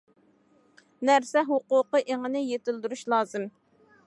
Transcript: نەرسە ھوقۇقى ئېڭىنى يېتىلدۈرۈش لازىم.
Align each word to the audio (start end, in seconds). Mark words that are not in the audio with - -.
نەرسە 1.09 1.43
ھوقۇقى 1.51 2.03
ئېڭىنى 2.07 2.45
يېتىلدۈرۈش 2.47 3.09
لازىم. 3.15 3.51